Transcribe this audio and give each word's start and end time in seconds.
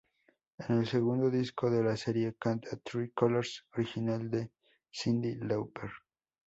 En 0.57 0.79
el 0.79 0.87
segundo 0.87 1.29
disco 1.29 1.69
de 1.69 1.83
la 1.83 1.95
serie, 1.95 2.33
canta 2.39 2.75
"True 2.77 3.11
Colors" 3.13 3.67
original 3.75 4.31
de 4.31 4.51
Cyndi 4.91 5.35
Lauper. 5.35 5.91